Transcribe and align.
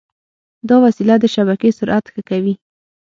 دا 0.69 0.75
وسیله 0.85 1.15
د 1.19 1.25
شبکې 1.35 1.69
سرعت 1.79 2.05
ښه 2.13 2.21
کوي. 2.29 2.53